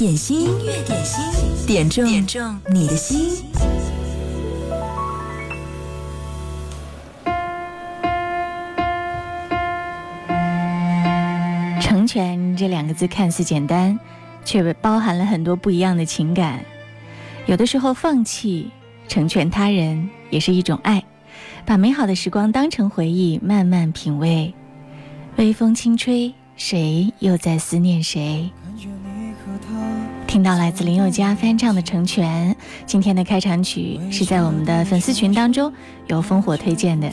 [0.00, 3.44] 点心，音乐点心，点中点中你的心。
[11.82, 14.00] 成全这两个字看似简单，
[14.42, 16.64] 却包含了很多不一样的情感。
[17.44, 18.70] 有的时候，放弃
[19.06, 21.04] 成全他人也是一种爱，
[21.66, 24.54] 把美好的时光当成回忆，慢慢品味。
[25.36, 28.50] 微风轻吹，谁又在思念谁？
[30.30, 32.52] 听到来自林宥嘉翻唱的《成全》，
[32.86, 35.72] 今天的开场曲是在我们的粉丝群当中
[36.06, 37.10] 由烽火推荐的。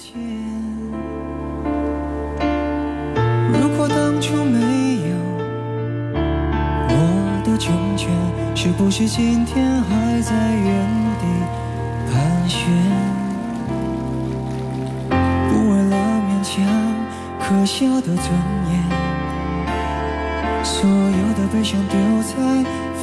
[3.52, 4.59] 如果当初没
[5.09, 5.16] 有
[6.90, 8.07] 我的成全，
[8.55, 10.88] 是不是今天还在原
[11.18, 11.26] 地
[12.13, 12.70] 盘旋？
[15.09, 16.63] 不为了勉强
[17.40, 18.31] 可笑的尊
[18.70, 18.84] 严，
[20.63, 22.87] 所有的悲伤丢在。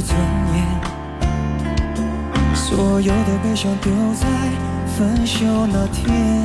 [0.00, 0.18] 尊
[0.54, 0.80] 严，
[2.54, 4.26] 所有的悲伤丢在
[4.86, 6.39] 分手那天，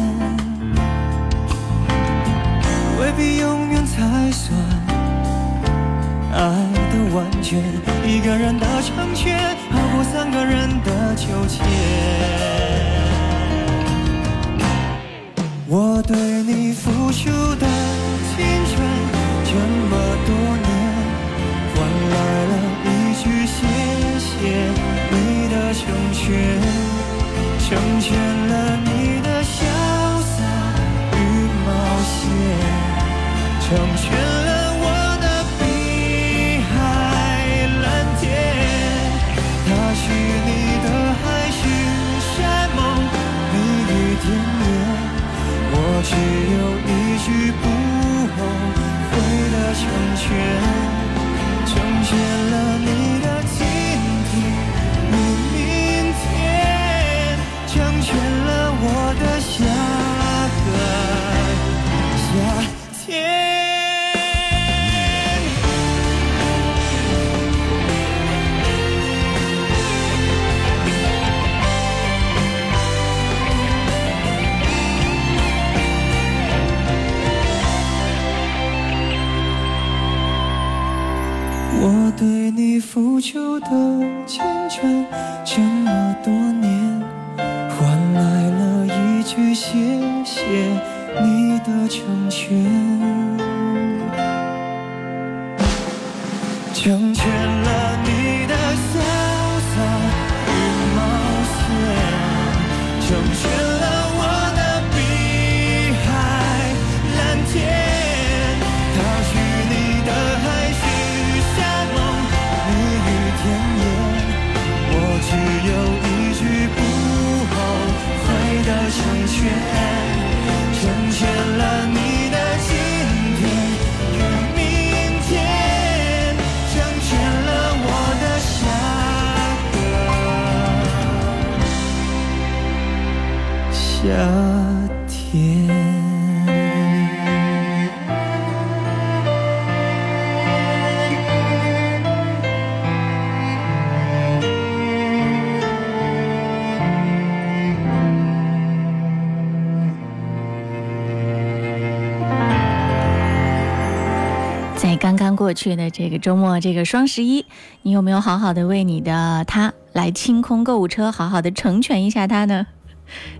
[155.55, 157.45] 去的这个周末，这个双十一，
[157.81, 162.67] 你有没有好好的为你的他来清空购物车，好好的成全一下他呢？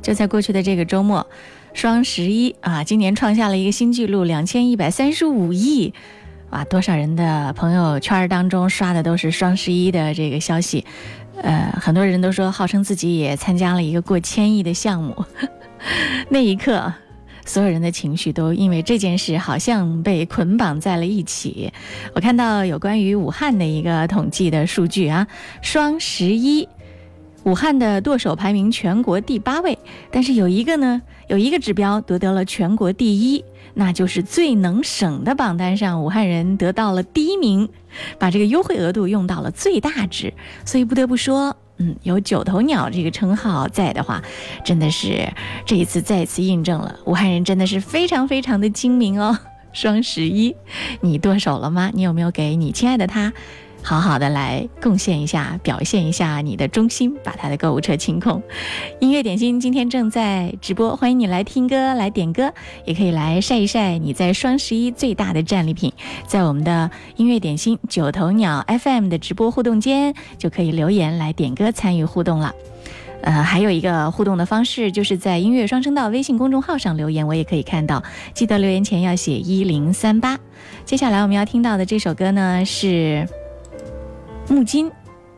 [0.02, 1.28] 就在过去的这个周末，
[1.74, 5.94] 双十一啊，今年创下了一个新纪录，两千一百三十五亿。
[6.52, 10.86] 哇，多少人的朋友圈当中刷的都是双十一的这个消息，
[11.42, 15.26] 呃，很多人都说号称自己也参加了一个过千亿的项目。
[16.30, 16.94] 那一刻，
[17.46, 21.72] 所有人的情绪都因为这件事好像被捆绑在了一起。
[22.14, 25.28] 我看到有关于武汉的一个统计的数据啊，
[25.62, 26.68] 双十一，
[27.44, 29.78] 武汉的剁手排名全国第八位，
[30.12, 33.44] 但是有一个呢，有一个指标夺得了全国第一。
[33.78, 37.68] 那就是最能省的榜单上，武汉人得到了第一名，
[38.18, 40.34] 把这个优惠额度用到了最大值。
[40.64, 44.24] 所以不得不说，嗯，有“九头鸟”这个称号在的话，
[44.64, 45.28] 真的是
[45.66, 49.38] 这一次再次印证了武汉人真的是非常非常的精明哦。
[49.74, 50.56] 双十一，
[51.02, 51.92] 你剁手了吗？
[51.94, 53.34] 你有没有给你亲爱的他？
[53.86, 58.42] 好好的来贡献一下，表现一下你的忠心，把他的购物车清空。
[59.00, 62.52] 音乐点心今天正在直播，欢迎你来听歌、来点歌，
[62.86, 65.94] 也可以来晒一晒你在双十一最大的战利品，
[66.26, 72.56] 在我们的音乐点心九头鸟 FM 的直播互动间就可以留言来点歌参与互动了。
[73.22, 78.02] 呃，还有一个互动的方式，就是在音乐双声道微信公众号上留言，我也可以看到。
[78.34, 80.40] 记得留言前要写一零三八。
[80.86, 83.28] 接下来我们要听到的这首歌呢是。
[84.48, 84.92] 木金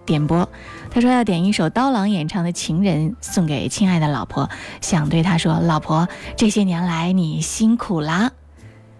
[0.05, 0.49] 点播，
[0.91, 4.49] 他说要点一首刀郎演唱的《情人》，送给亲爱的老婆，
[4.81, 8.31] 想对他说：“老婆，这些年来你辛苦啦。”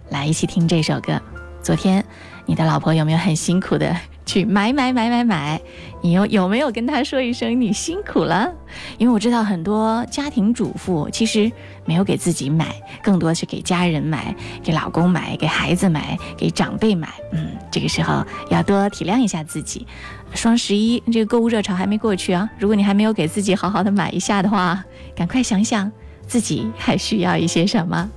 [0.10, 1.22] 来一起听这首歌。
[1.62, 2.06] 昨天
[2.46, 3.96] 你的老婆有没有很辛苦的？
[4.28, 5.60] 去买买买买买，
[6.04, 8.54] 你有有没有跟他说一声你辛苦了？
[8.98, 11.50] 因为我知道很多家庭主妇其实
[11.86, 17.08] 没有给自己买，更多是给家人买，给老公买，给孩子买，给长辈买。
[17.32, 19.88] 嗯，这个时候要多体谅一下自己。
[20.34, 24.84] 双十一这个购物热潮还没过去啊，如果你还没有给自己好好的买一下的话，
[25.16, 25.90] 赶快想想
[26.28, 28.10] 自己还需要一些什么。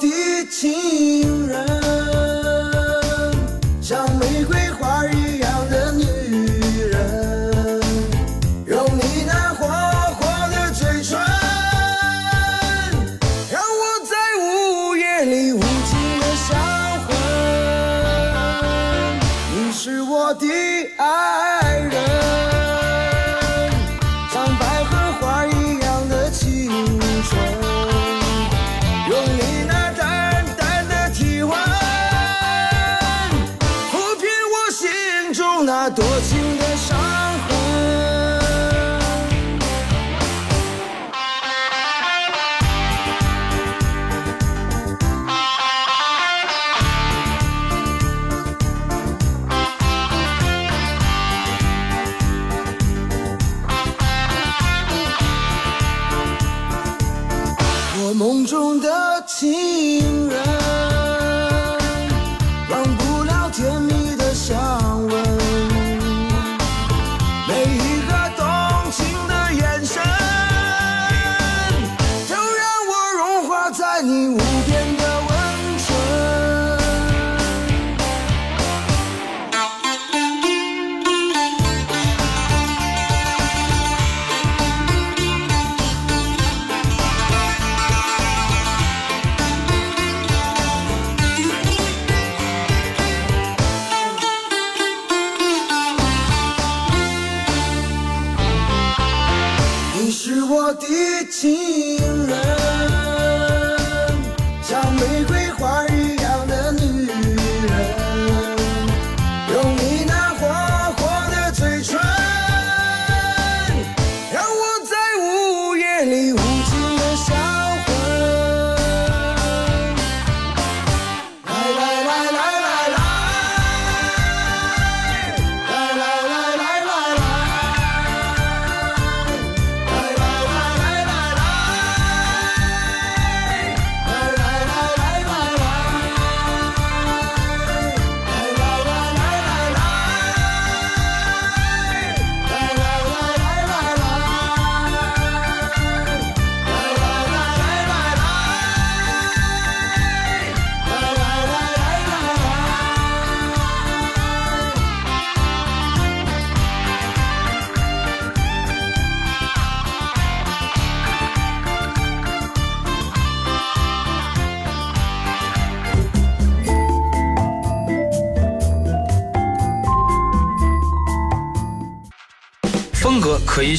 [0.00, 1.17] 的情。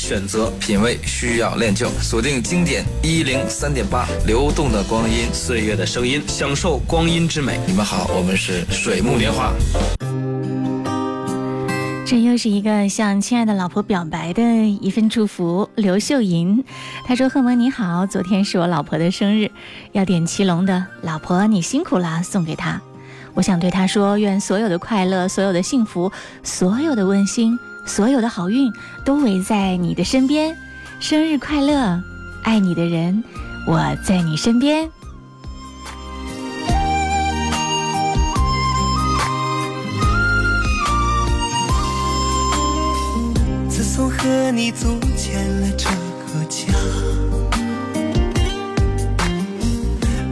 [0.09, 1.87] 选择，品味需要练就。
[2.01, 7.59] 锁定经典一零三点八，流动的光阴，岁月的声音，享受光阴之美。
[7.67, 9.53] 你们好，我们是水木年华。
[12.07, 14.41] 这又是一个向亲爱的老婆表白的
[14.81, 15.69] 一份祝福。
[15.75, 16.63] 刘秀银，
[17.05, 19.51] 他说：“贺蒙你好，昨天是我老婆的生日，
[19.91, 20.73] 要点祁隆的
[21.03, 22.81] 《老婆你辛苦啦》送给她。
[23.35, 26.11] 我想对她说，愿所有的快乐、所有的幸福、
[26.41, 28.71] 所有的温馨、所有的好运
[29.03, 30.55] 都围在你的身边。
[30.99, 31.99] 生日快乐，
[32.43, 33.23] 爱你的人，
[33.65, 34.89] 我在你身边。”
[43.67, 46.71] 自从和你组建了这个家，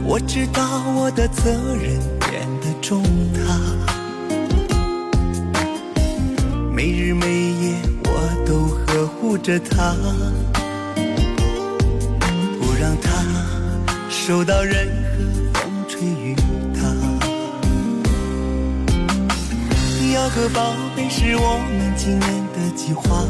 [0.04, 0.62] 我知道
[0.94, 3.02] 我的责任变得重
[6.78, 8.10] 每，日每夜我
[8.46, 9.96] 都呵护着她，
[12.60, 13.10] 不让她
[14.08, 16.36] 受到任何风吹雨
[16.74, 16.80] 打。
[20.14, 22.46] 要个宝贝是我们今年。
[22.54, 23.24] 的计划，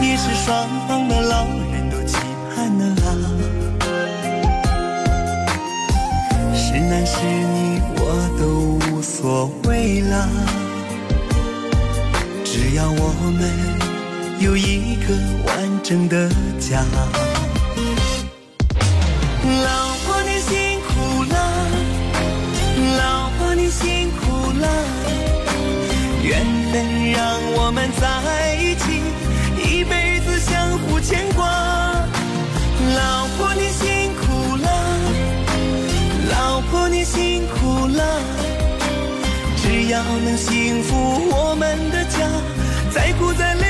[0.00, 2.16] 也是双方的老人都期
[2.54, 3.06] 盼的啊。
[6.54, 8.02] 是男是女我
[8.38, 8.53] 都
[9.24, 10.28] 所谓啦，
[12.44, 13.50] 只要我们
[14.38, 15.14] 有一个
[15.46, 16.28] 完整的
[16.60, 16.84] 家。
[40.36, 40.94] 幸福
[41.30, 42.28] 我们的家，
[42.92, 43.63] 再苦再累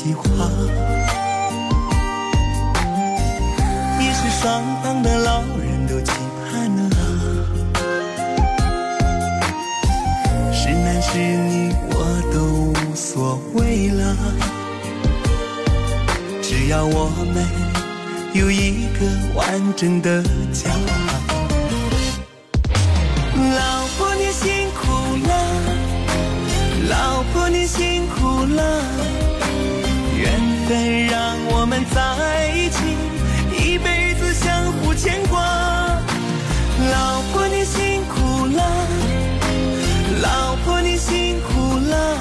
[0.00, 0.22] 计划，
[4.00, 6.80] 也是双方的老人都期盼啊。
[10.52, 11.96] 是男是女我
[12.32, 12.38] 都
[12.80, 14.16] 无所谓了，
[16.40, 17.44] 只要我们
[18.34, 20.70] 有一个完整的家。
[31.86, 32.78] 在一起，
[33.52, 35.40] 一辈子相互牵挂。
[36.90, 38.62] 老婆你辛苦了，
[40.22, 42.16] 老婆你辛苦了。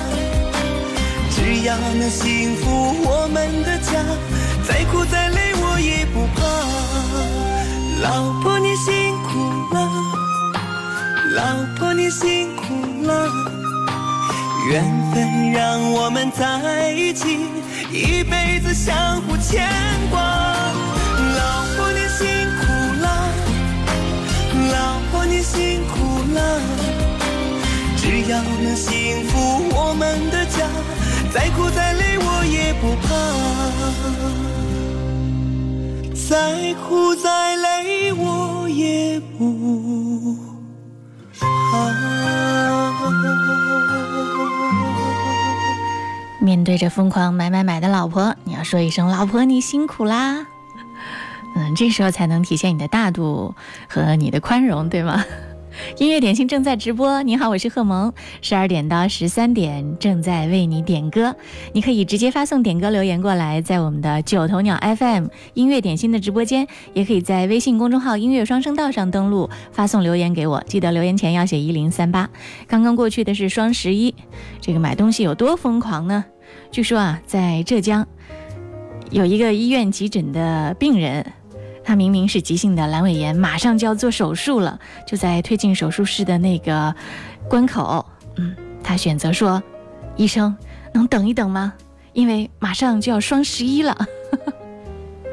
[1.32, 4.04] 只要能幸福我们的家，
[4.68, 6.42] 再苦再累我也不怕。
[8.02, 9.30] 老婆你辛苦
[9.74, 9.78] 了，
[11.36, 11.42] 老
[11.78, 12.64] 婆你辛苦
[13.04, 13.57] 了。
[14.70, 14.84] 缘
[15.14, 17.48] 分让我们在一起，
[17.90, 19.66] 一辈子相互牵
[20.12, 20.20] 挂。
[20.20, 22.28] 老婆你辛
[22.60, 22.66] 苦
[23.02, 23.06] 了，
[24.74, 25.96] 老婆你辛苦
[26.34, 26.60] 了。
[27.96, 30.68] 只要能幸福我们的家，
[31.34, 33.08] 再苦再累我也不怕，
[36.28, 40.36] 再苦再累我也不
[41.40, 42.17] 怕。
[46.58, 50.48] 面对着疯狂买买买的老婆，你要说一声“老婆，你辛苦啦”。
[51.56, 53.54] 嗯，这时候才能体现你的大度
[53.88, 55.24] 和你的宽容，对吗？
[56.00, 58.12] 音乐点心正在直播，你好，我是贺萌，
[58.42, 61.36] 十二点到十三点正在为你点歌，
[61.74, 72.28] 你可以直接发送点歌留言过来，在我们的九头鸟 FM 音乐点心的直播间，也可以在微信公众号音乐双声道上登录发送留言给我，记得留言前要写一零三八。
[72.68, 74.16] 刚刚过去的是双十一，
[74.60, 76.26] 这个买东西有多疯狂呢？
[76.72, 78.08] 据说啊，在浙江
[79.10, 81.26] 有一个医院急诊的病人。
[81.84, 86.94] 他明明是急性的阑尾炎，马上就要做手术了，就在推进手术室的那个
[87.48, 88.06] 关口，
[88.36, 89.64] 嗯，他选择说
[90.18, 90.54] ：“医生，
[90.94, 91.74] 能等一等吗？
[92.12, 94.06] 因为马上就要双十一了。”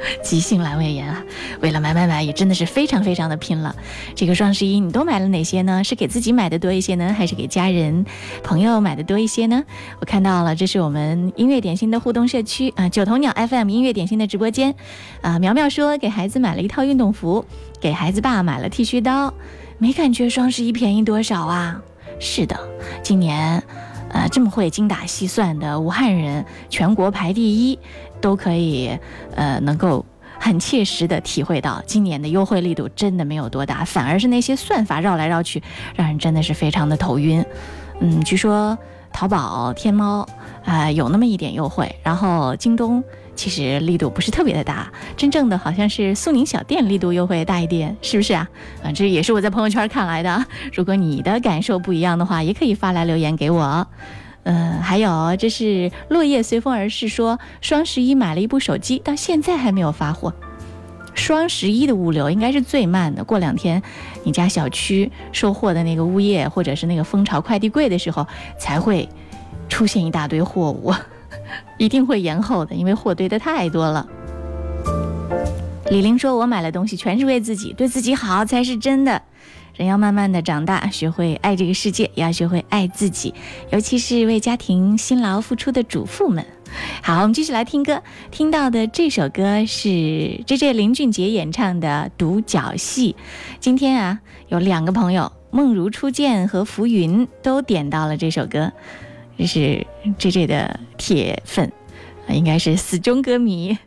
[0.23, 1.23] 急性阑尾炎啊，
[1.61, 3.75] 为了买买买也真的是非常非常的拼了。
[4.15, 5.83] 这个双十一你都买了哪些呢？
[5.85, 8.05] 是给自己买的多一些呢，还是给家人
[8.43, 9.63] 朋友买的多一些呢？
[10.01, 14.75] 我看到了，这是我们音乐点心的互动社区啊，九头鸟 FM 音乐点心的直播间
[15.21, 15.39] 啊。
[15.39, 17.45] 苗苗说给孩子买了一套运动服，
[17.81, 19.33] 给孩子爸买了剃须刀，
[19.79, 21.81] 没感觉双十一便宜多少啊？
[22.19, 22.59] 是的，
[23.03, 23.63] 今年。
[24.11, 27.77] 呃，这么会精打细算的武汉人，全国排第一，
[28.25, 28.99] 都可以，
[29.37, 30.02] 呃，能够
[30.40, 35.62] 很切实的体会到今年的优惠力度真的没有多大，反而是那些算法绕来绕去，
[35.95, 37.45] 让人真的是非常的头晕。
[38.00, 38.78] 嗯，据说
[39.12, 40.26] 淘宝、天猫
[40.64, 43.04] 啊有那么一点优惠，然后京东。
[43.37, 48.49] 其实力度不是特别的大，真正的好像是苏宁小店力度优惠大一点，是不是啊？
[48.85, 50.47] 啊，这也是我在朋友圈看来的。
[50.73, 53.85] 如果你的感受不一样的话，也可以发来留言给我。
[54.45, 60.33] 嗯，还有这是落叶随风而逝，说双十一买了一部手机，到现在还没有发货。
[61.15, 63.83] 双十一的物流应该是最慢的，过两天
[64.25, 68.27] 你家小区收货的那个物业或者是那个蜂巢快递柜的时候，
[68.59, 69.09] 才会
[69.69, 70.93] 出现一大堆货物。
[71.79, 74.07] 一定会延后的，因为货堆的太多了。
[75.91, 79.21] 李玲说：“我买了东西全是为自己，对自己好才是真的。
[79.76, 83.35] 人要慢慢的长大，学会爱这个世界，也要学会爱自己，
[83.71, 86.47] 尤其是为家庭辛劳付出的主妇们。”
[87.02, 88.02] 好，我们继续来听歌。
[88.31, 93.12] 听到的这首歌是 J J 林俊杰演唱的《独角戏》。
[93.61, 98.72] 今天啊，有两个朋友梦如初见和浮云都点到了这首歌。
[99.38, 99.87] 这是
[100.18, 101.72] J J 的铁粉，
[102.29, 103.79] 应该是死忠歌迷，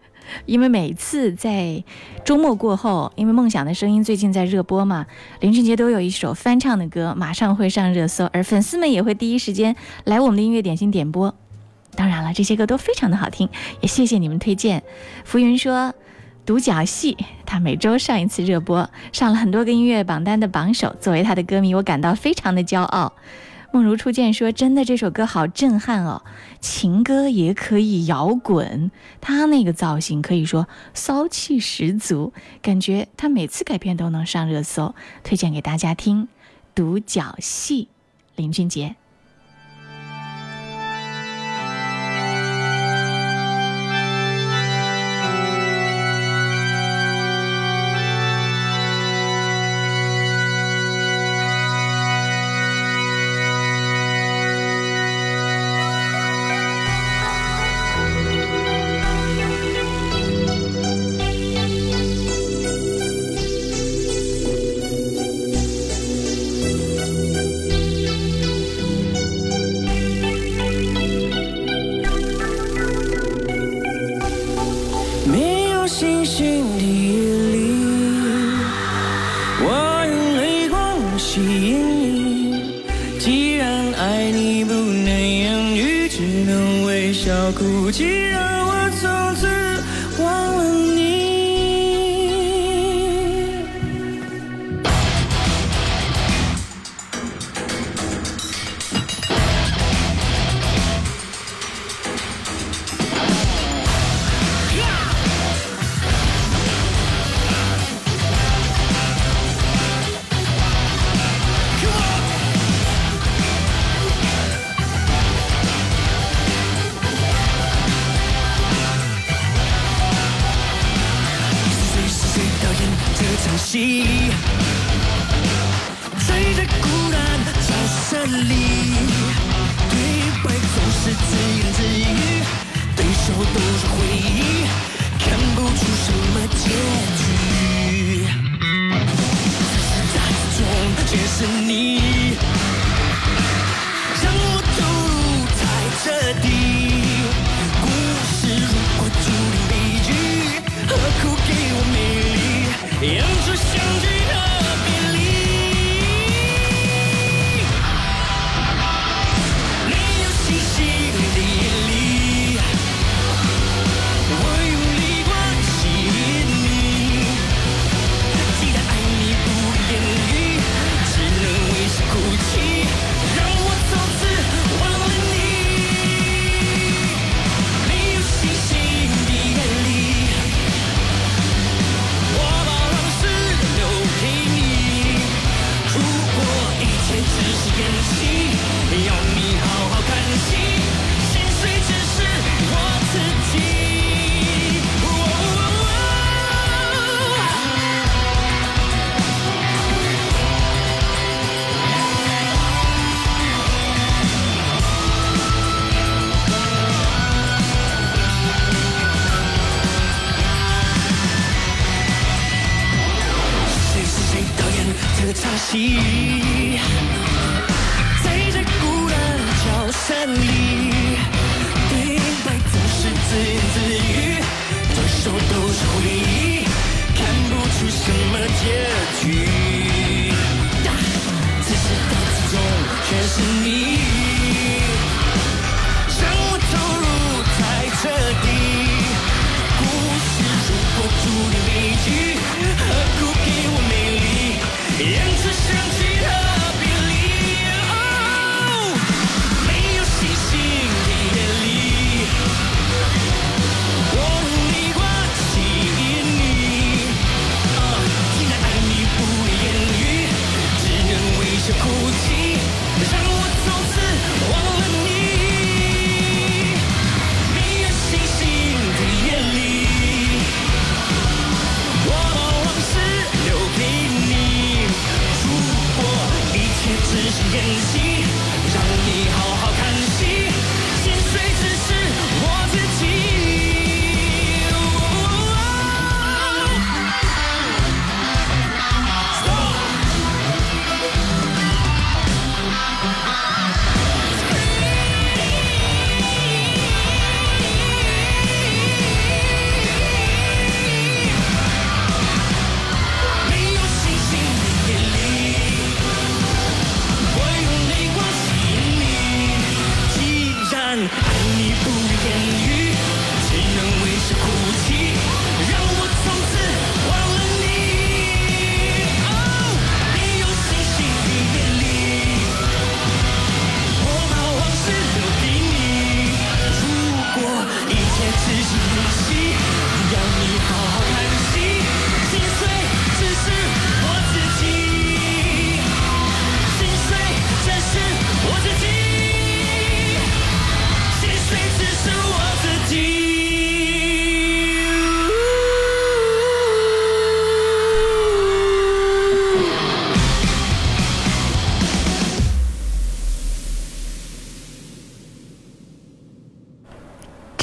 [0.45, 1.83] 因为每次在
[2.27, 5.05] 周末过后，因为《梦想的声音》最近在热播嘛，
[5.39, 11.33] 林俊杰都有一首翻唱的歌，马上会上热搜，而粉丝们也会第一时间来我们的音乐点心点播。
[11.95, 13.47] 当然了，这些歌都非常的好听，
[13.79, 14.83] 也谢谢你们推荐。
[15.23, 15.93] 浮云说，
[16.45, 20.93] 独角戏，他每周上一次热播，上了很多个音乐榜单的榜首。
[20.99, 23.13] 作为他的歌迷，我感到非常的骄傲。
[23.71, 26.23] 梦如初见说：“真的，这首歌好震撼哦！
[26.59, 34.95] 情歌也可以摇滚，他那个造型可以说骚气十足，感觉他每次改编都能上热搜。
[35.23, 36.23] 推荐给大家听，
[36.73, 37.83] 《独角戏》，
[38.35, 38.95] 林俊杰。”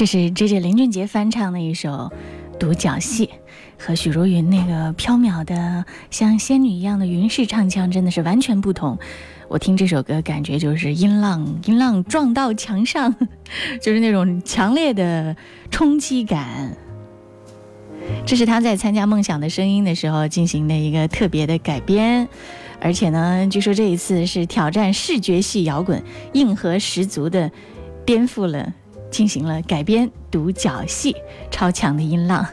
[0.05, 2.11] 是 J J 林俊杰翻唱的一首
[2.59, 3.25] 《独角戏》，
[3.77, 8.97] 和许茹芸那个飘渺的像仙女一样的云式唱腔真的是完全不同。
[9.47, 13.15] 我听这首歌，感觉就是音浪音浪撞到墙上，
[13.81, 15.35] 就是那种强烈的
[15.71, 16.75] 冲击感。
[18.25, 22.27] 这是他在参加《梦想的声音》的时候进行的一个特别的改编，
[22.79, 27.49] 而且呢，据说这一次是挑战视觉系摇滚，硬核十足的
[28.05, 28.73] 颠覆了。
[29.15, 31.15] 进行了改编独角戏，
[31.49, 32.45] 超强的音浪。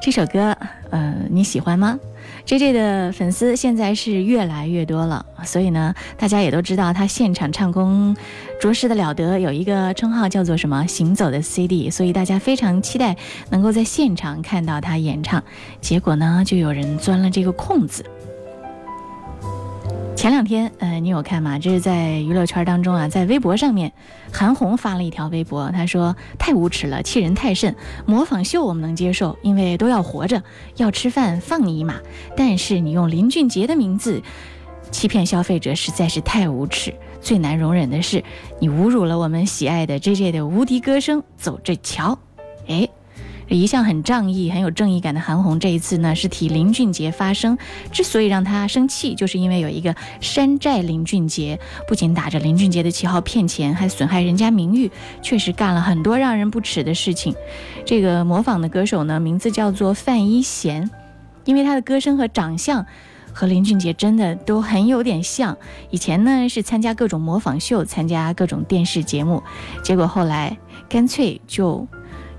[0.00, 0.56] 这首歌，
[0.90, 1.98] 呃，你喜欢吗
[2.44, 8.16] ？J J 的粉丝现在是越来越多了，所以呢，大家也都知道他现场唱功
[8.60, 13.16] 着实的了得，有一个称号叫做什么“行走的 CD”，所以大家非常期待
[13.50, 15.42] 能够在现场看到他演唱。
[15.80, 18.04] 结果呢，就有人钻了这个空子。
[20.16, 21.58] 前两天，呃，你有看吗？
[21.58, 23.92] 这是在娱乐圈当中啊，在微博上面，
[24.32, 27.74] 韩红发了一条微博，她说：“太无耻了，欺人太甚。
[28.06, 30.42] 模仿秀我们能接受，因为都要活着，
[30.76, 31.96] 要吃饭，放你一马。
[32.36, 34.22] 但是你用林俊杰的名字
[34.90, 36.94] 欺骗消费者，实在是太无耻。
[37.20, 38.24] 最难容忍的是，
[38.60, 42.18] 你侮辱了我们喜爱的 J J 的无敌歌声，走着瞧。”
[42.66, 42.88] 哎。
[43.56, 47.56] 一向很仗义、很有正义感的韩红，这一次呢是替林俊杰发声。
[47.92, 54.90] 之所以让他生气，就是因为有一个山寨林俊杰，不仅打着林俊杰的旗号骗钱，还损害人家名誉，
[55.22, 57.34] 确实干了很多让人不齿的事情。
[57.84, 60.90] 这个模仿的歌手呢，名字叫做范一贤，
[61.44, 62.84] 因为他的歌声和长相
[63.32, 65.56] 和林俊杰真的都很有点像。
[65.90, 69.42] 以前呢是参加各种模仿秀，参加各种电视节目，
[69.82, 70.56] 结果后来
[70.88, 71.86] 干脆就。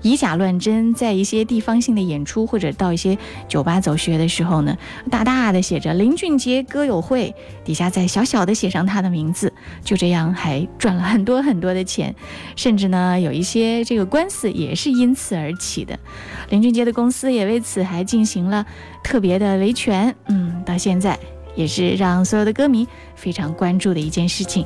[0.02, 3.16] 以假乱真，在一些地方性的演出或者到一些
[3.48, 4.76] 酒吧走穴的时候呢，
[5.10, 12.14] 大大的写着林俊杰歌友会，底下再小小的写上他的名字，就这样还赚了很多很多的钱，
[12.54, 15.98] 甚至呢有一些这个官司也是因此而起的。
[16.50, 18.64] 林俊杰的公司也为此还进行了
[19.02, 21.18] 特别的维权，嗯，到现在
[21.54, 24.64] 也是让所有的歌迷非常关注的一件事情。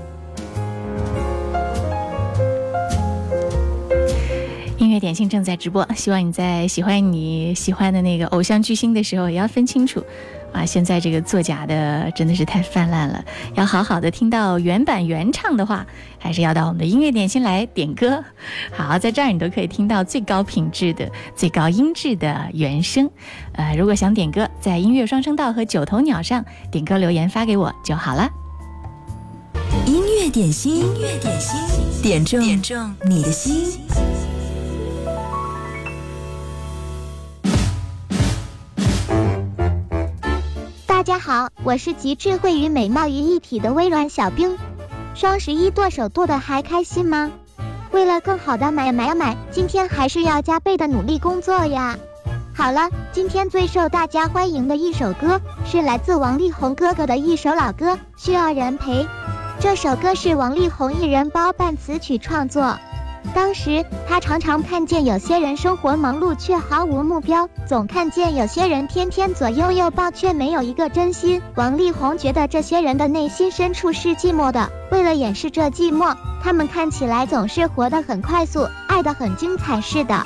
[4.90, 10.04] 音乐点心正在直播，希望你在喜欢你喜欢的那个偶像巨星的时候，也要分清楚，
[10.52, 13.24] 啊，现在这个作假的真的是太泛滥了，
[13.54, 15.86] 要好好的听到原版原唱的话，
[16.18, 18.24] 还是要到我们的音乐点心来点歌。
[18.72, 23.08] 好，在这儿你都可以听到最高品质的、最高音质的原声。
[23.52, 28.28] 呃，如果想点歌，在音乐双声道和九头鸟上点歌留言发给我就好了。
[29.86, 33.78] 音乐点心，音乐点心，点中点中你的心。
[41.00, 44.58] 大家好，我是集智慧与美貌于一体的微软小冰。
[45.14, 47.30] 双十一剁手剁的还开心吗？
[47.90, 51.96] 为了更好的买买买，今天还是要加倍的努力工作呀。
[52.54, 59.04] 好了，今天最受大家欢迎的一首歌是来自王力宏哥哥的一首老歌《需要人陪》。
[59.58, 62.78] 这首歌是王力宏一人包办词曲创作。
[63.34, 71.40] 当时他常常看见有些人生活忙碌却毫无目标，总看见有些人天天左拥右抱却没有一个真心。
[71.54, 80.24] 王力宏觉得这些人的内心深处是寂寞的，为了掩饰这寂寞，他们看起来总是活得很快速，爱得很精彩似的。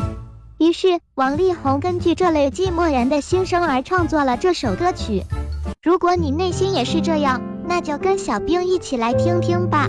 [0.59, 5.25] 于是王力宏根据这类寂寞人的心声而创作了这首歌曲。
[5.83, 9.89] 如果你内心也是这样，那就跟小兵一起来听听吧。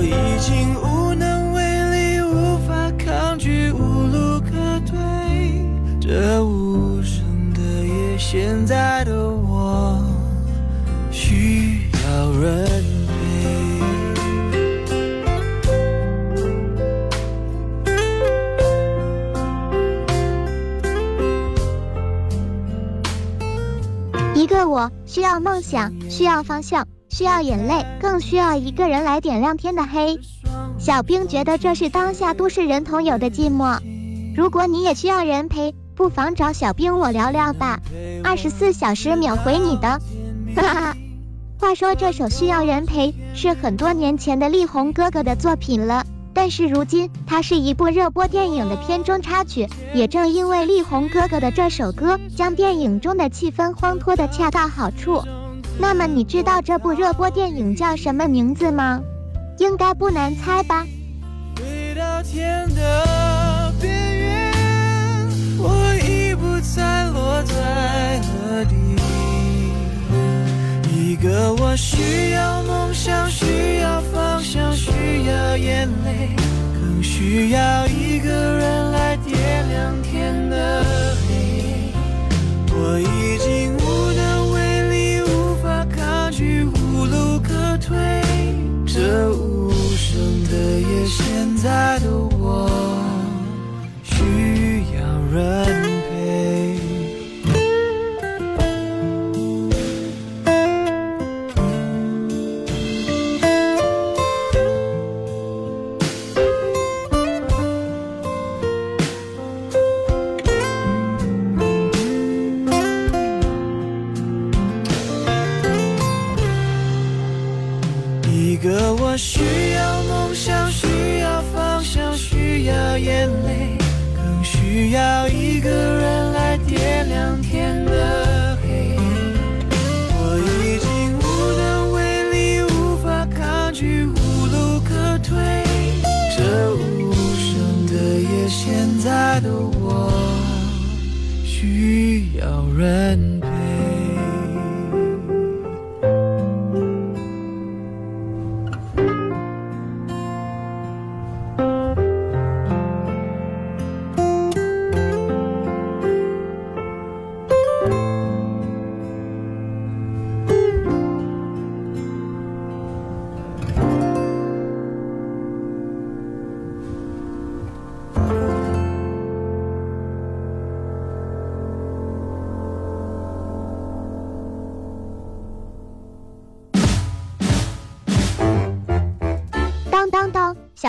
[0.00, 1.60] 我已经无能为
[1.90, 4.96] 力，无法抗拒，无路可退。
[6.00, 10.02] 这无声的夜，现在的我
[11.10, 12.82] 需要人
[24.34, 26.88] 一个我需要梦想，需要方向，
[27.20, 30.18] 需要眼泪，更需要一个人来点亮天的黑。
[30.78, 33.78] 小兵觉得这是当下都市人同有的寂寞。
[34.34, 37.78] 如果你也需要人陪，不妨找小兵我聊聊吧，
[38.24, 40.00] 二十四小时秒回你的。
[40.56, 40.96] 哈哈。
[41.58, 49.68] 话说这首需要人陪是很多年前的力宏哥哥的作品了，但是如今它是一部热播电影的片中插曲。
[49.92, 55.22] 也正因为力宏哥哥的这首歌，将电影中的气氛烘托的恰到好处。
[55.80, 59.00] 那么你知道这部热播电影叫什么名字吗？
[59.58, 60.86] 应该不难猜吧。
[61.56, 64.52] 飞到天的边缘，
[65.58, 68.76] 我已不再落在何地。
[70.94, 74.90] 一个我需要梦想，需要方向，需
[75.26, 76.36] 要眼泪，
[76.74, 80.84] 更需要一个人来点亮天的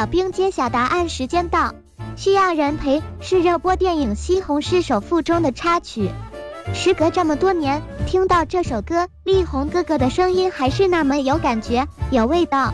[0.02, 1.76] 小兵揭晓答案时间到，
[2.16, 6.10] 需要人陪是热播电影《西红柿首富》中的插曲。
[6.74, 12.74] 时隔这么多年，听到这首歌，力宏哥哥的声音还是那么有感觉、有味道。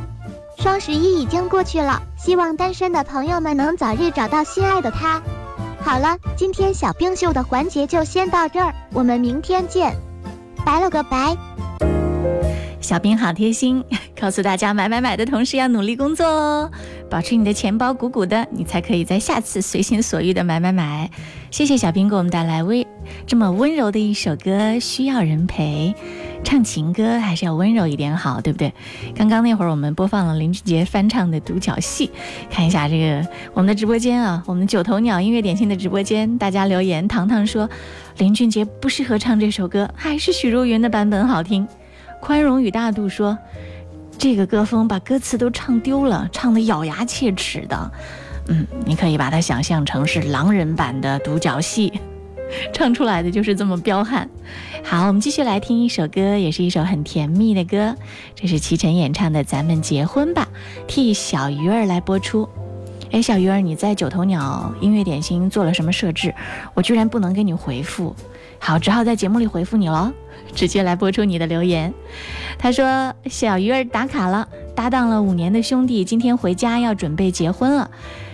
[0.58, 5.22] 双十一已经过去了，希望单身的朋友们能早日找到心爱的他。
[5.82, 9.98] 好了，今天小冰秀的环节就先到这儿，我们明天见，
[10.66, 11.36] 拜了个拜。
[12.80, 13.84] 小兵好贴心，
[14.20, 16.72] 告诉大家买买买的同时要努力工作哦，
[17.08, 21.10] 保持你的钱包鼓鼓的，你才可以在下次随心所欲的买买买。
[21.52, 22.84] 谢谢小兵给我们带来温
[23.28, 25.94] 这么温柔的一首歌，需要人陪。
[26.44, 28.74] 唱情歌还是要温柔一点好，对不对？
[29.16, 32.08] 刚刚那会儿我们播放了林俊杰翻唱的《独角戏》，
[32.50, 37.70] 看一下这个我们的直播间啊，我们九头鸟音乐点心的直播间，大家留言，糖糖说
[38.18, 41.68] 林俊杰不适合唱这首歌，还是许茹芸的版本好听。
[42.20, 43.38] 宽容与大度说
[44.18, 47.92] ：“这个歌风把歌词都唱丢了，唱的咬牙切齿的。
[48.48, 51.92] 嗯，你可以把它想象成是狼人版的独角戏，
[52.74, 54.28] 唱出来的就是这么彪悍。”
[54.84, 57.96] 好，我们继续来听一首歌，也是一首很甜蜜的歌，
[58.34, 60.48] 这是齐晨演唱的《咱们结婚吧》，
[60.88, 62.48] 替小鱼儿来播出。
[63.12, 66.34] 哎，小鱼儿，你在九头鸟音乐点心做了什么设置？
[66.74, 68.16] 我居然不能给你回复，
[68.60, 70.12] 好，只好在节目里回复你喽。
[70.54, 71.94] 直接来播出你的留言。
[72.58, 77.92] 他说：“小鱼儿打卡了，搭档了五年的兄弟，今天回家要准备结婚了，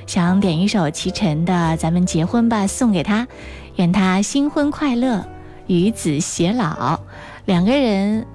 [0.08, 3.28] 想点一首齐晨的《咱们结婚吧》送给他，
[3.76, 5.26] 愿他新婚快乐，
[5.68, 7.00] 与子偕老。
[7.46, 8.26] 两个人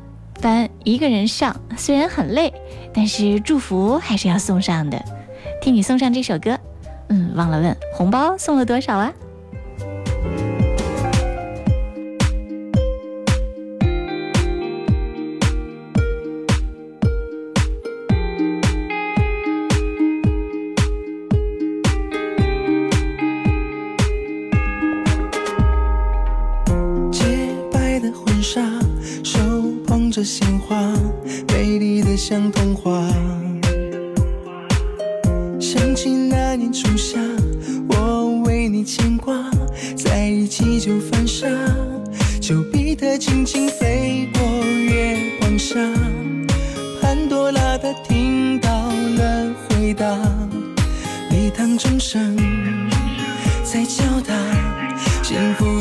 [0.42, 2.52] 搬一个人上，虽然很累，
[2.92, 5.02] 但是祝福还是要送上的。
[5.62, 6.58] 替你送上这首歌。
[7.08, 9.12] 嗯，忘了问红包送了多少啊？”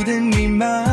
[0.04, 0.87] 的密码。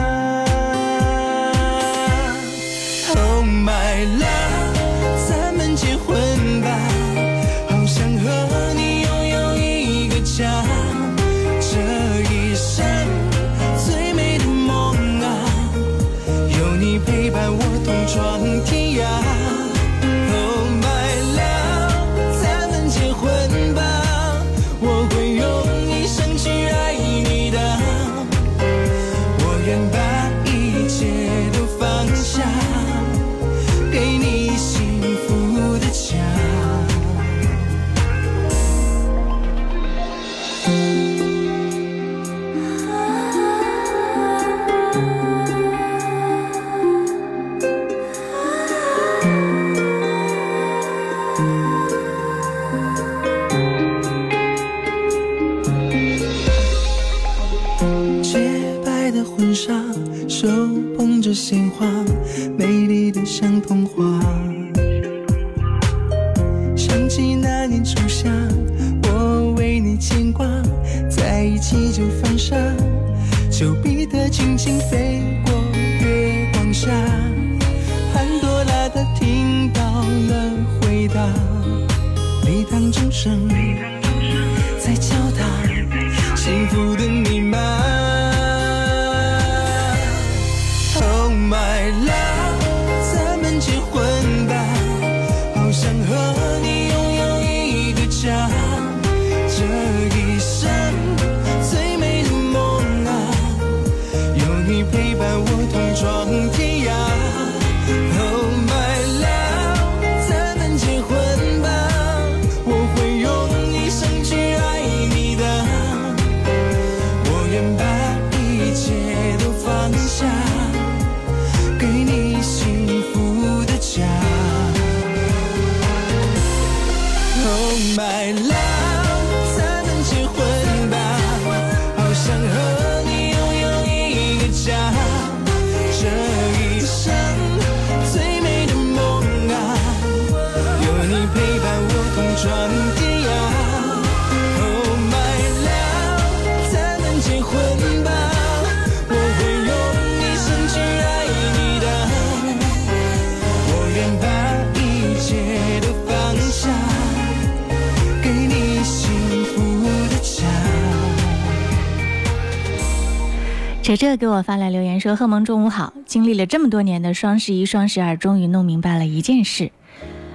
[163.97, 165.92] 哲哲给我发来留言说：“贺萌，中午好！
[166.05, 169.71] 经历了这么多年的双十一、双十二，终于弄明白了一件事：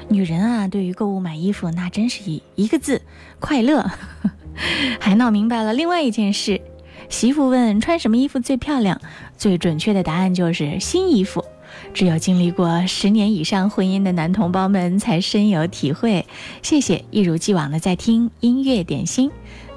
[0.07, 3.01] 女人啊，对于购物买衣服，那真是一一个字
[3.41, 3.91] 快乐。
[5.01, 6.62] 还闹明白了另外一件事：
[7.10, 9.01] 媳妇问穿什么衣服最漂亮，
[9.38, 11.43] 最准确的答案就是新衣服。
[11.93, 16.26] 只有经历过十年以上婚姻的男同胞们才深有体会。
[16.62, 19.30] 谢谢，一如既往的在听音乐点心。”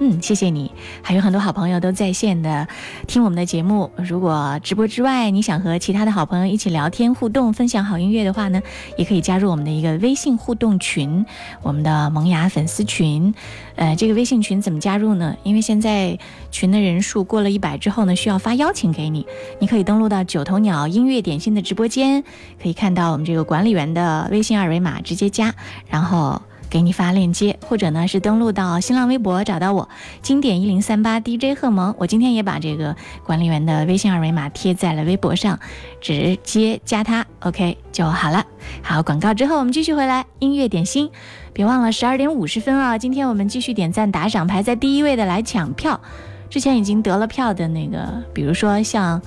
[0.05, 0.69] 嗯，谢谢你，
[1.01, 2.67] 还有很多好朋友都在线的
[3.07, 3.89] 听我们的节目。
[3.97, 8.61] 如果直播之外，你想和其他的好朋友一起聊天互动、分享好音乐的话呢，
[8.99, 11.25] 也可以加入我们的一个微信互动群，
[11.63, 13.33] 我们的萌芽粉丝群。
[13.77, 15.37] 呃，这个微信群怎么加入呢？
[15.45, 16.19] 因为现在
[16.51, 19.25] 群的人数过了一百之后呢，需要发邀请给你。
[19.61, 22.25] 你可以登录到九头鸟音乐点心的直播间，
[22.61, 25.55] 可以看到我们这个管理员的微信二维码，直接加，
[25.89, 26.43] 然后。
[26.73, 29.91] 给你发链接，或者呢是登录到新浪微博找到我，
[30.23, 31.95] 经典一零三八 DJ 贺萌。
[31.99, 32.97] 我今天也把这个
[33.27, 35.61] 管理员的微信二维码贴在了微博上，
[36.01, 38.47] 直接加他，OK 就好了。
[38.83, 41.11] 好，广告之后我们继续回来音乐点心，
[41.53, 42.97] 别忘了十二点五十分啊！
[42.97, 46.01] 今天我们继续点赞打赏，排在第一位的来抢票。
[46.49, 49.21] 之前已经得了票的那个，比如说像《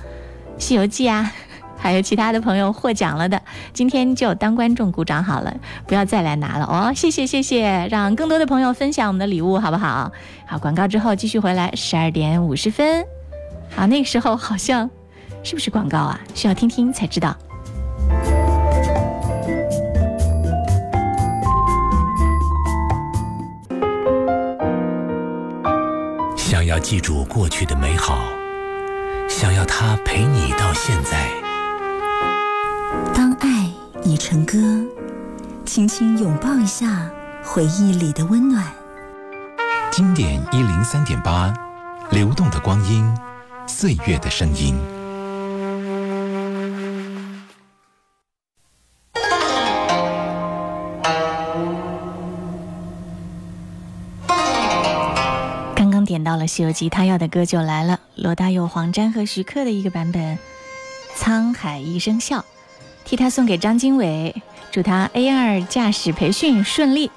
[0.58, 1.32] 西游记》啊。
[1.86, 3.40] 还有其他的朋友获奖了的，
[3.72, 5.56] 今天就当观众鼓掌好了，
[5.86, 6.92] 不要再来拿了哦。
[6.92, 10.10] 谢谢谢谢，让更多的朋友分享我们的礼物好不好？
[10.46, 13.06] 好，广告之后继续回来，十二点五十分。
[13.72, 14.90] 好，那个时候好像
[15.44, 16.20] 是不是广告啊？
[16.34, 17.36] 需要听听才知道。
[26.36, 28.24] 想要记住过去的美好，
[29.28, 31.45] 想要它陪你到现在。
[34.06, 34.56] 当爱已成歌，
[35.64, 37.10] 轻轻拥抱一下
[37.42, 38.64] 回忆里的温暖。
[39.90, 41.52] 经典一零三点八，
[42.12, 43.12] 流动的光阴，
[43.66, 44.76] 岁月的声音。
[55.74, 60.38] 刚刚点到了《西游记》，他要的歌就来了，罗大佑、黄沾和徐克的一个版本，
[61.18, 62.38] 《沧海一声笑》。
[63.06, 64.34] 替他送给张经纬，
[64.72, 67.08] 祝他 A 二驾驶培训顺利。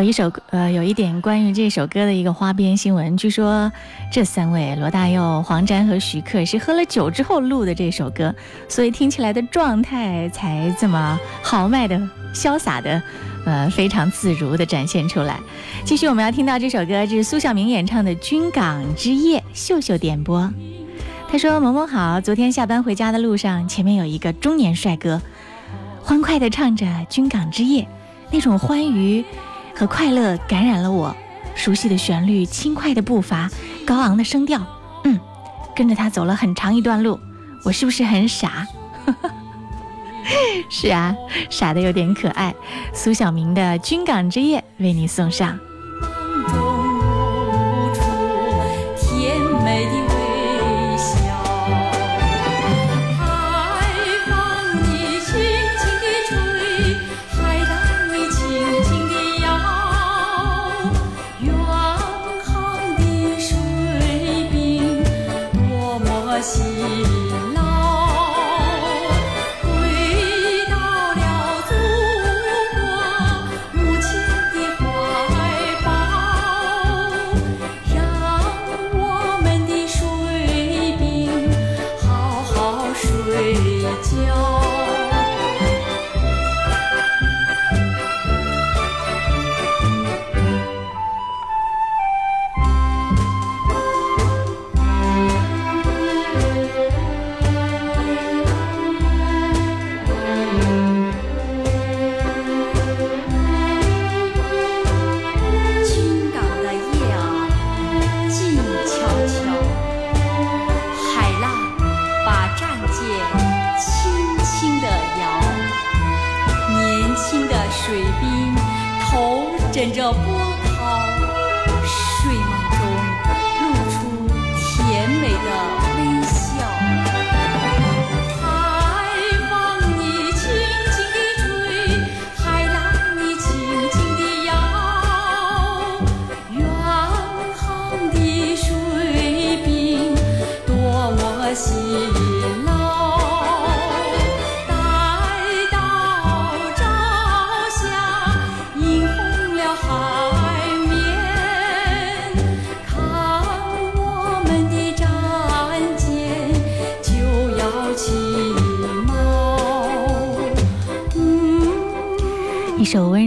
[0.00, 3.18] 有一首呃，有一点关于这首歌的一个花边新闻。
[3.18, 3.70] 据说
[4.10, 8.34] 这三位罗大佑、黄沾和徐克是喝了酒之后录的这首歌，
[8.66, 12.00] 所以听起来的状态才这么豪迈的、
[12.32, 13.02] 潇洒的，
[13.44, 15.38] 呃，非常自如的展现出来。
[15.84, 20.50] 继续，我们要听到这首歌，这是苏小明演唱的《军港之夜》，秀秀点播。
[21.30, 25.20] 他说：“萌萌好，昨天下班回家的路上，前面有一个中年帅哥，
[26.02, 27.82] 欢快地唱着《军港之夜》，
[28.30, 29.22] 那种欢愉。”
[29.80, 31.16] 和快乐感染了我，
[31.54, 33.48] 熟悉的旋律，轻快的步伐，
[33.86, 34.60] 高昂的声调，
[35.04, 35.18] 嗯，
[35.74, 37.18] 跟着他走了很长一段路，
[37.64, 38.66] 我是不是很傻？
[40.68, 41.16] 是啊，
[41.48, 42.54] 傻的有点可爱。
[42.92, 45.58] 苏小明的《军港之夜》为你送上。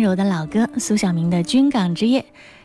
[0.04, 2.20] 柔的老歌苏小明的《军港之夜》，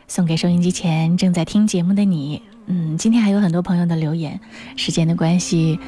[0.09, 2.41] 送给收音机前正在听节目的你。
[2.65, 4.37] 嗯，今天还有很多朋友的留言，
[4.75, 5.79] 时间的关系，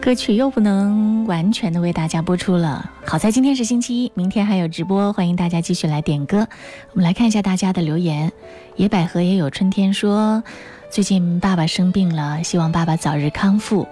[0.00, 2.90] 歌曲又不能完全的为大家播出了。
[3.06, 6.46] 好在今天是星期一，明天还有直播，欢迎大家继续来点歌。
[6.92, 8.30] 我们来看一下大家的留言。
[8.76, 10.44] 野百合也有春天说，
[10.90, 13.88] 最近爸爸生病了，希望爸爸早日康复，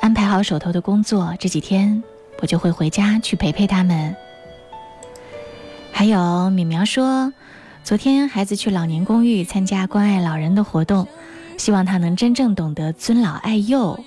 [0.00, 2.02] 安排好手头的工作，这几天
[2.40, 4.14] 我就会回家去陪陪他们。
[5.92, 7.32] 还有敏苗说，
[7.84, 11.06] 昨天孩子去老年公寓参加关爱老人的活动，
[11.56, 13.98] 希望他能真正懂得尊老爱幼。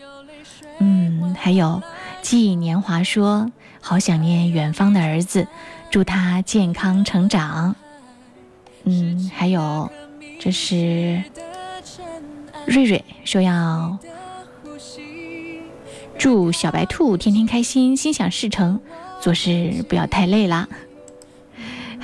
[0.79, 1.81] 嗯，还有
[2.21, 5.47] 记忆年华说，好想念远方的儿子，
[5.89, 7.75] 祝他健康成长。
[8.83, 9.89] 嗯，还有
[10.37, 11.23] 这是
[12.65, 13.97] 瑞瑞说要
[16.17, 18.81] 祝小白兔天天开心，心想事成，
[19.21, 20.67] 做事不要太累啦。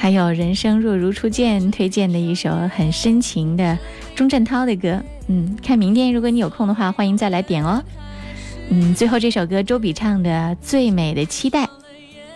[0.02, 3.78] 还有人生若如初见推荐的一首很深情的
[4.16, 7.84] 钟镇涛的歌，嗯，看明天如果你有空的话，欢迎再来点哦。
[8.70, 10.30] 嗯，最后这首歌周笔畅的
[10.60, 11.66] 《最美的期待》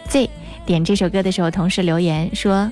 [0.09, 0.29] ，Z
[0.63, 2.71] 点这首歌的时候，同事留言说：“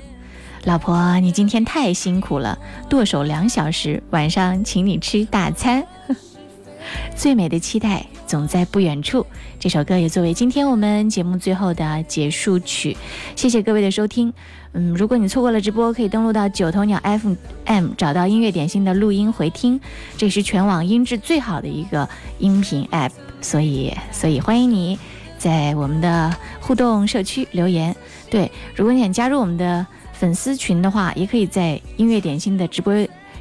[0.62, 2.56] 老婆，你今天太辛苦了，
[2.88, 5.84] 剁手两小时，晚上请你吃大餐。
[7.16, 9.26] ”最美的期待总在不远处。
[9.58, 12.96] 这首歌也作为今天我们节目最后的结束曲。
[13.34, 14.32] 谢谢各位的收听。
[14.76, 19.80] 嗯，如果你错过了直播，可以登录到九头鸟 FM，找到音乐点心的录音回听，
[20.16, 22.08] 这是全网音质最好的一个
[22.40, 24.98] 音频 App，所以所以欢迎你
[25.38, 27.94] 在我们的互动社区留言。
[28.28, 32.92] 对，如果你想加入我们的粉丝群的话，也可以在音乐点心的直播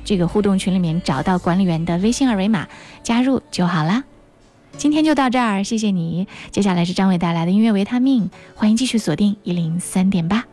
[0.05, 2.67] 这个互动群里面找到管理员的微信二维码
[3.01, 4.03] 加入就好啦。
[4.77, 6.27] 今天就到这儿，谢谢你。
[6.51, 10.45] 接下来是张伟带来的音乐维他命，欢迎继续锁定一零三点八。